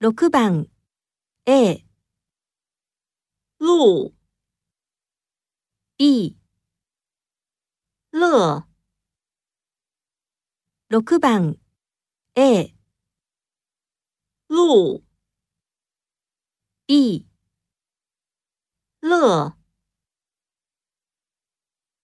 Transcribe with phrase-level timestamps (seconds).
[0.00, 0.66] 6番。
[1.44, 1.84] A、
[3.58, 4.14] 路、
[5.98, 6.38] B、
[8.10, 8.66] 乐、
[10.88, 11.58] 6番。
[12.34, 12.74] A、
[14.48, 15.04] 路、
[16.86, 17.28] B、
[19.02, 19.59] 乐。